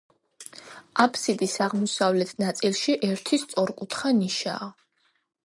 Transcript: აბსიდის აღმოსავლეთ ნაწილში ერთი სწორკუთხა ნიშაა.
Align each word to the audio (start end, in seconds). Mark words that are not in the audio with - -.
აბსიდის 1.03 1.53
აღმოსავლეთ 1.65 2.33
ნაწილში 2.45 2.97
ერთი 3.11 3.41
სწორკუთხა 3.45 4.17
ნიშაა. 4.23 4.73